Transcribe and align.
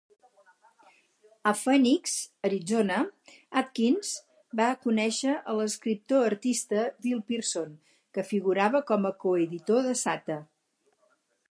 A 1.49 1.51
Phoenix, 1.57 2.15
Arizona, 2.49 2.97
Adkins 3.61 4.15
va 4.61 4.71
conèixer 4.87 5.37
l'escriptor-artista 5.59 6.89
Bill 7.05 7.23
Pearson, 7.31 7.79
que 8.17 8.27
figurava 8.33 8.85
com 8.93 9.09
a 9.13 9.15
coeditor 9.27 9.87
de 9.91 9.97
"Sata". 10.05 10.43